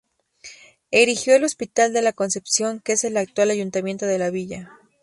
Erigió 0.89 1.35
el 1.35 1.43
Hospital 1.43 1.93
de 1.93 2.01
la 2.01 2.11
Concepción, 2.11 2.79
que 2.79 2.93
es 2.93 3.03
el 3.03 3.17
actual 3.17 3.51
ayuntamiento 3.51 4.07
de 4.07 4.17
la 4.17 4.31
villa. 4.31 4.71